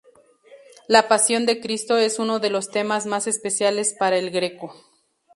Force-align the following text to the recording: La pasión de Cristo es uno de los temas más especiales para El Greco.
La 0.87 1.07
pasión 1.07 1.45
de 1.45 1.61
Cristo 1.61 1.99
es 1.99 2.17
uno 2.17 2.39
de 2.39 2.49
los 2.49 2.71
temas 2.71 3.05
más 3.05 3.27
especiales 3.27 3.95
para 3.99 4.17
El 4.17 4.31
Greco. 4.31 4.73